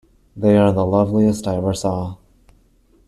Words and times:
They 0.35 0.57
are 0.57 0.71
the 0.73 0.83
loveliest 0.83 1.45
I 1.47 1.57
ever 1.57 1.75
saw. 1.75 2.17